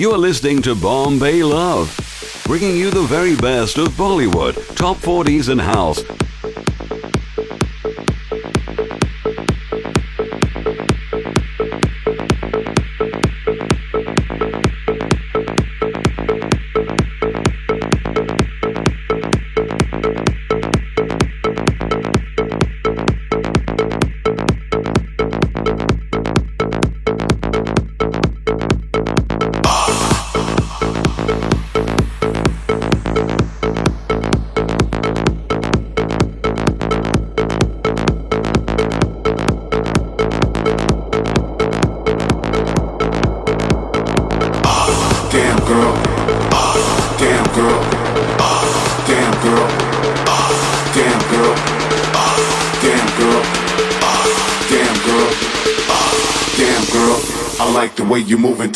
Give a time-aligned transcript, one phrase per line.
[0.00, 1.94] You are listening to Bombay Love,
[2.46, 6.02] bringing you the very best of Bollywood, top 40s, and house.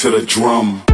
[0.04, 0.93] To the drum.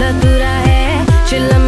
[0.00, 0.10] दा
[0.64, 1.67] है चिलम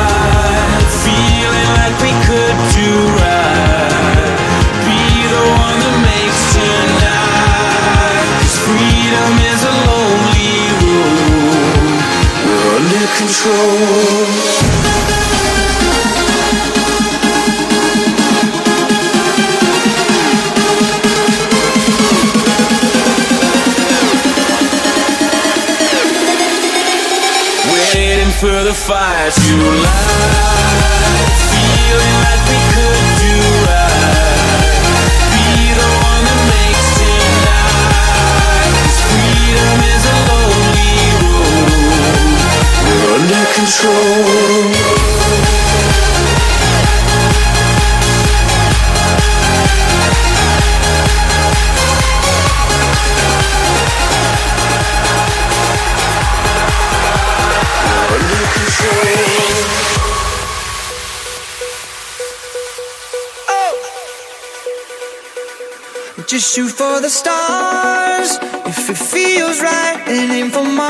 [28.91, 29.57] fight you.
[29.57, 30.20] Loud
[67.01, 68.37] the stars.
[68.67, 70.80] If it feels right and aim for my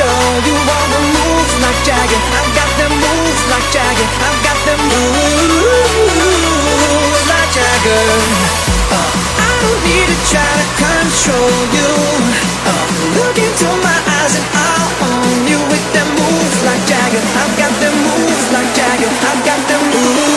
[0.00, 2.20] show you want the moves like Jagger.
[2.32, 4.08] I've got them moves like Jagger.
[4.24, 8.08] I've got them moves like Jagger.
[8.96, 9.10] Uh,
[9.44, 11.92] I don't need to try to control you.
[12.64, 12.84] Uh,
[13.20, 17.20] look into my eyes and I'll own you with them moves like Jagger.
[17.36, 19.10] I've got them moves like Jagger.
[19.28, 20.29] I've got them moves.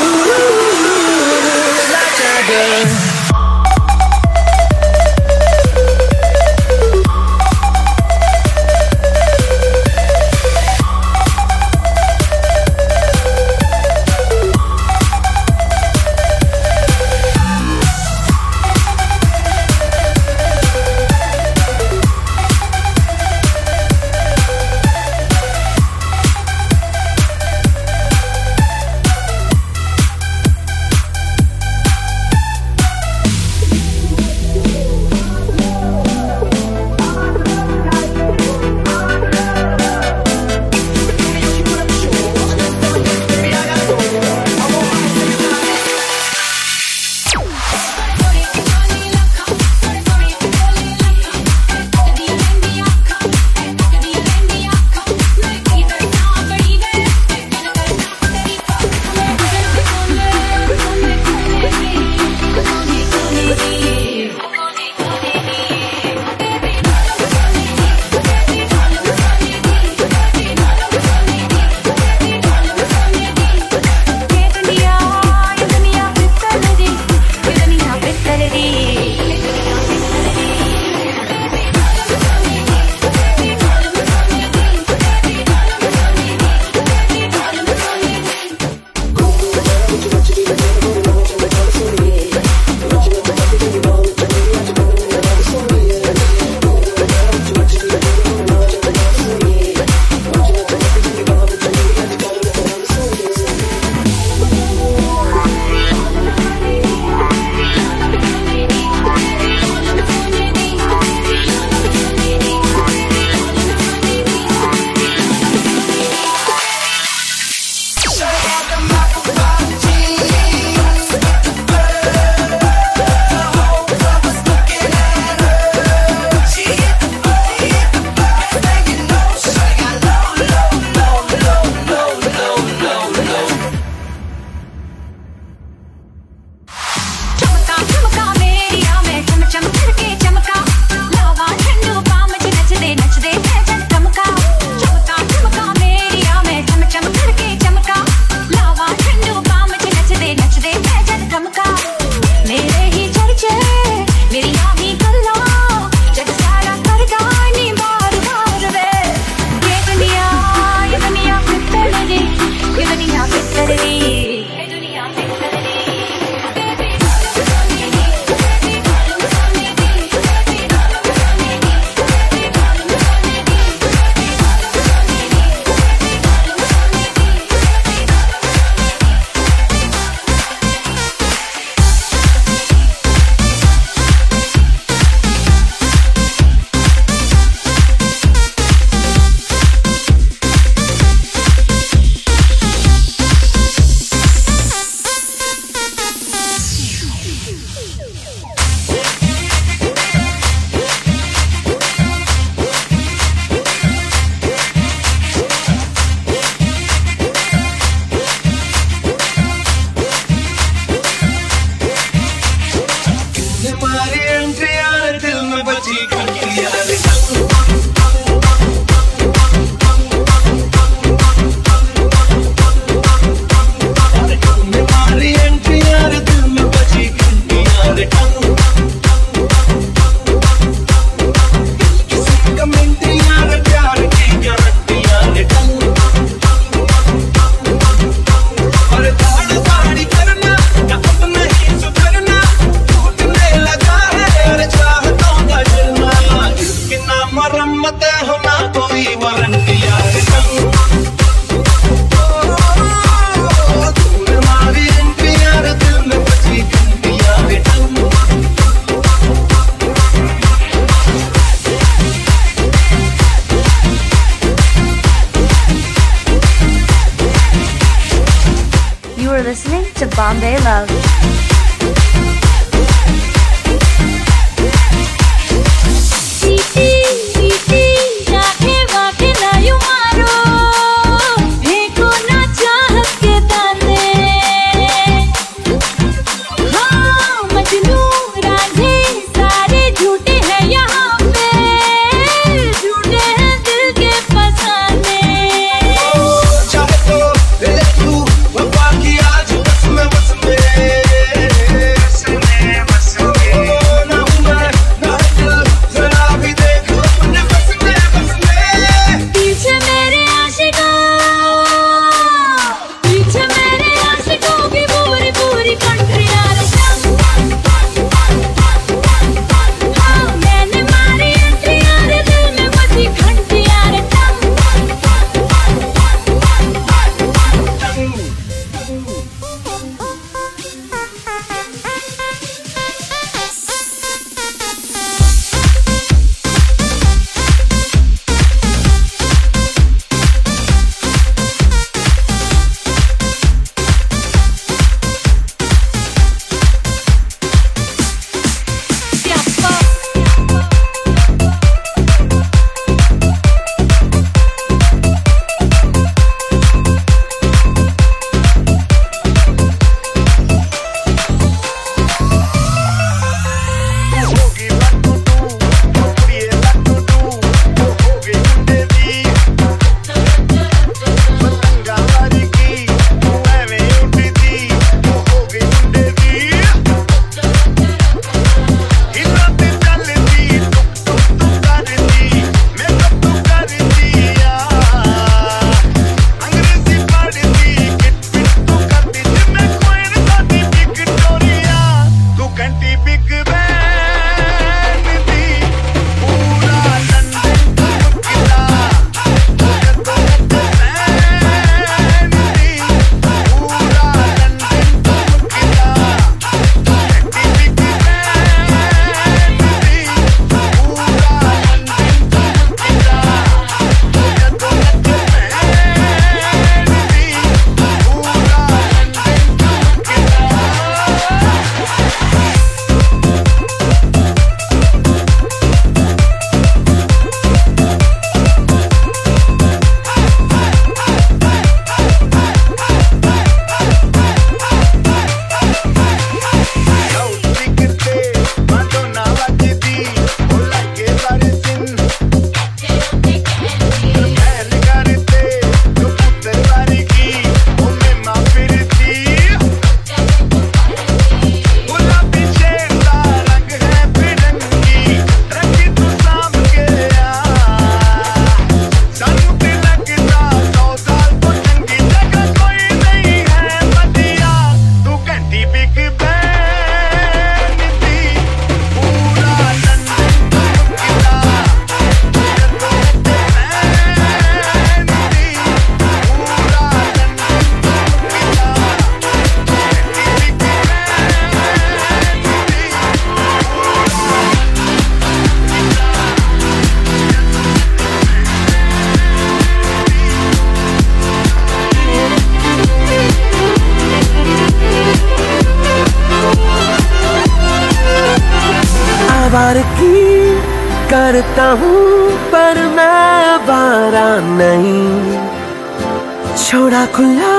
[507.16, 507.58] खुला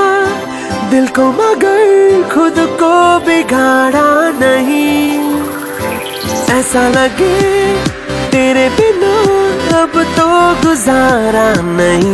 [0.90, 2.94] दिल को मगर खुद को
[3.26, 4.08] बिगाड़ा
[4.40, 5.18] नहीं।
[6.54, 7.36] ऐसा लगे
[8.32, 9.14] तेरे बिना
[9.82, 10.28] अब तो
[10.62, 12.13] गुजारा नहीं।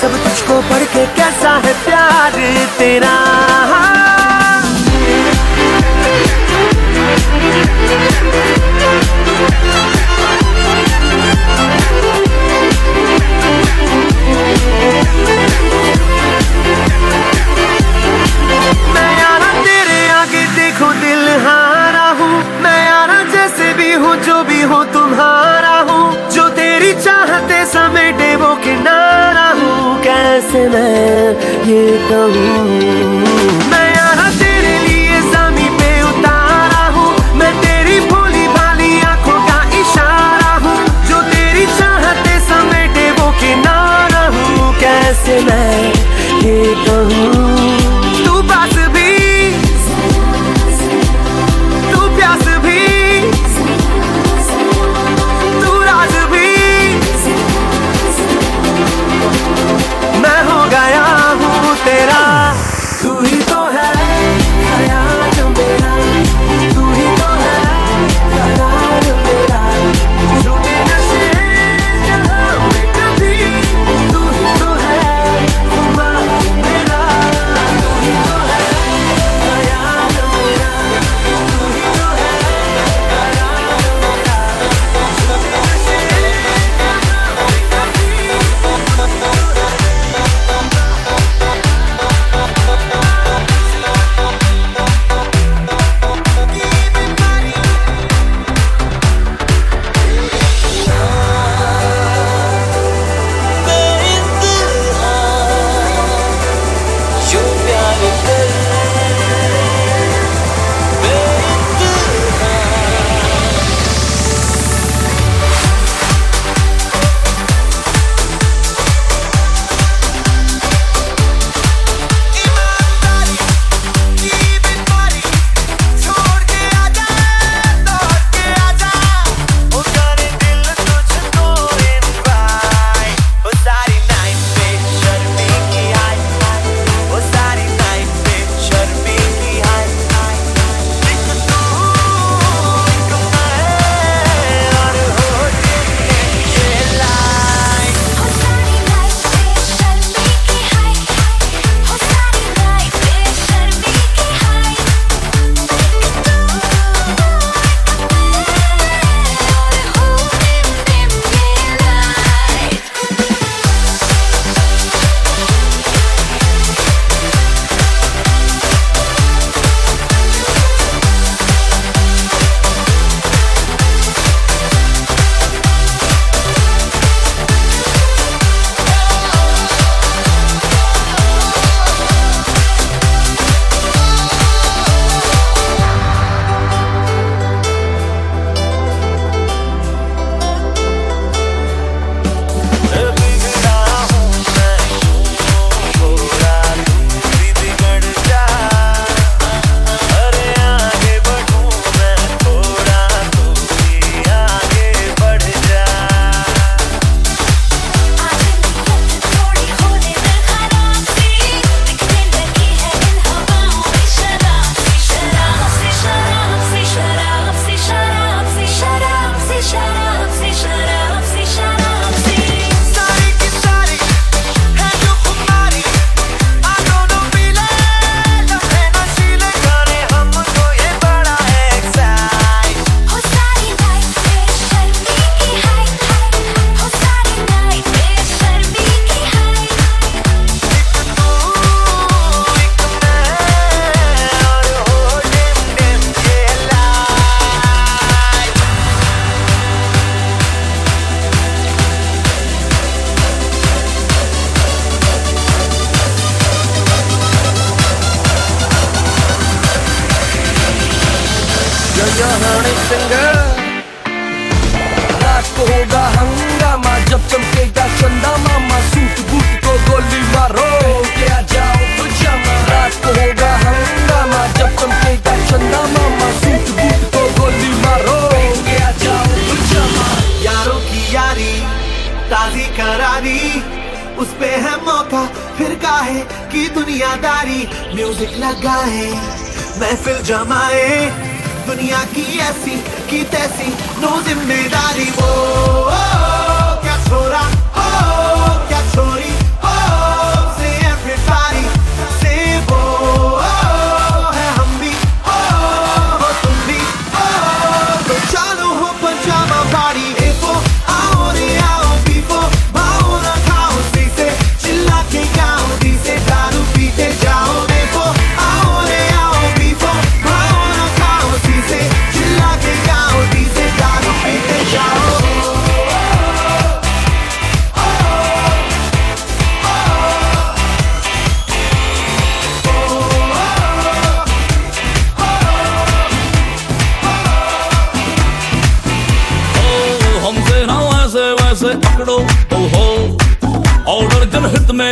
[0.00, 2.32] सब तुझको पढ़ के कैसा है प्यार
[2.78, 3.33] तेरा?
[31.74, 32.73] 的道路。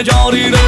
[0.03, 0.62] 脚底的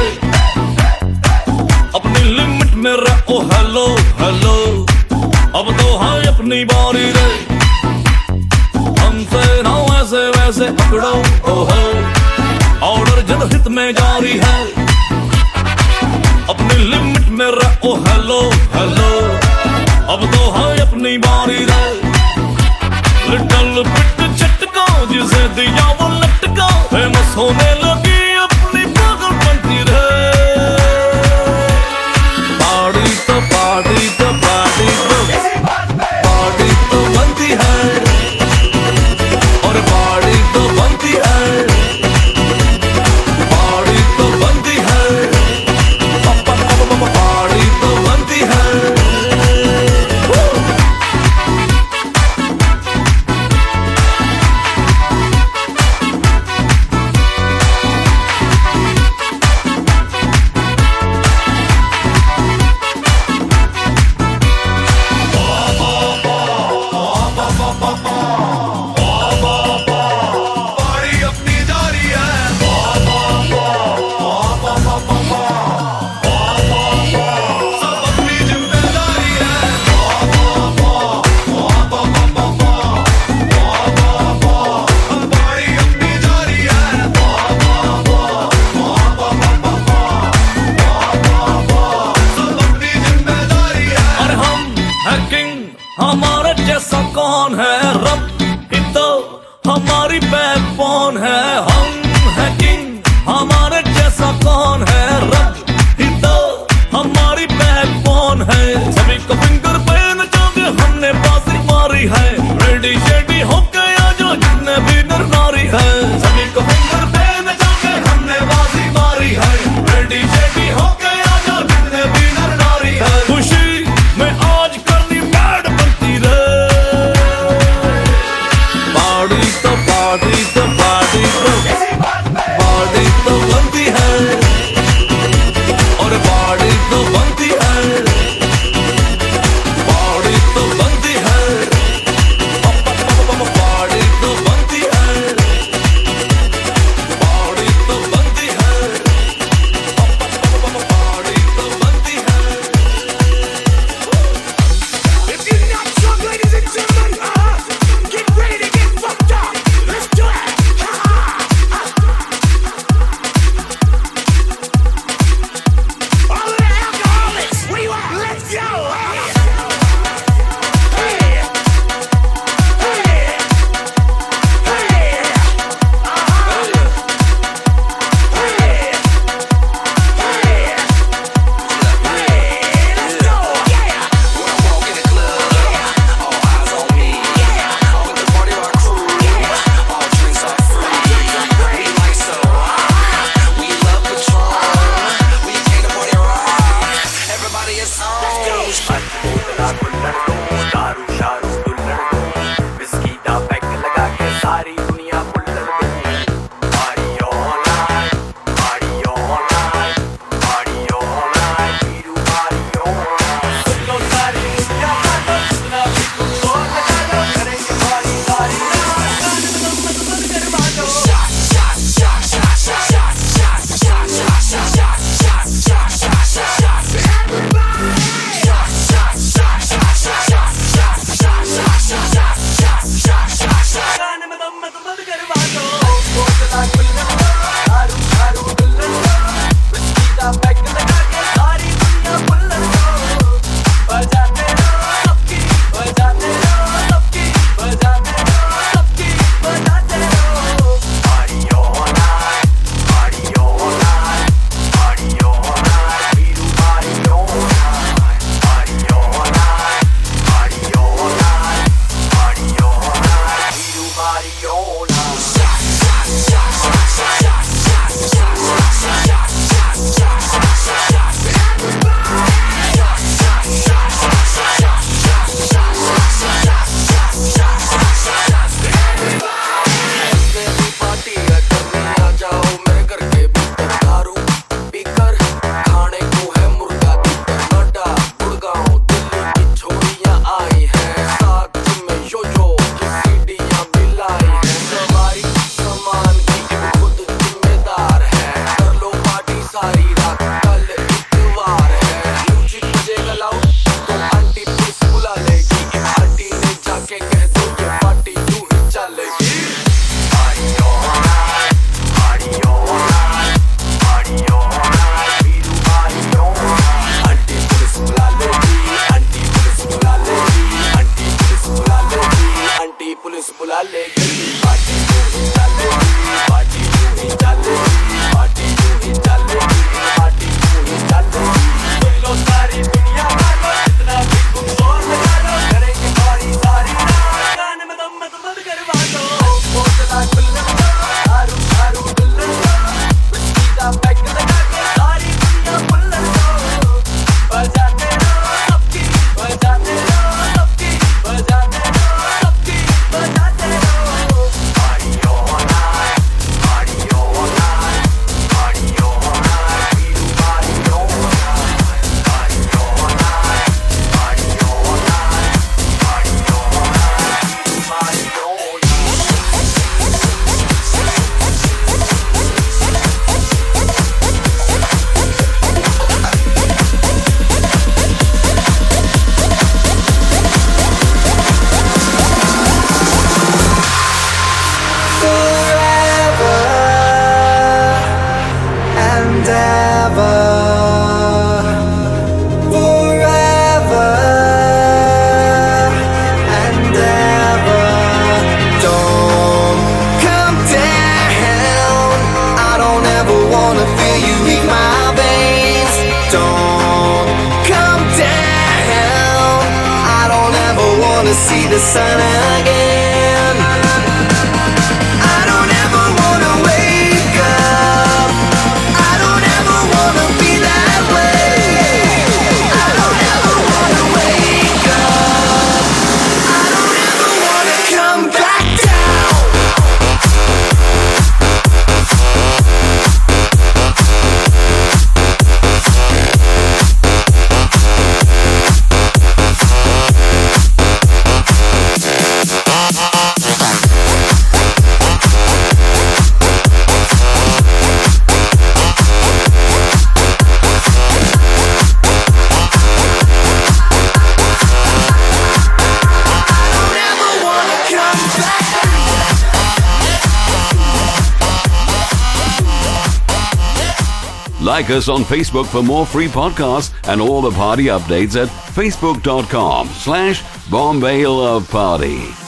[464.55, 469.67] Like us on Facebook for more free podcasts and all the party updates at facebook.com
[469.67, 472.24] slash Bombay Love Party.